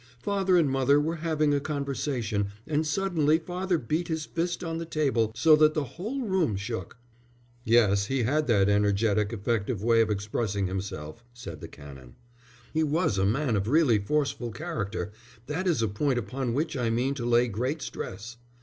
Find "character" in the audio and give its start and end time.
14.49-15.11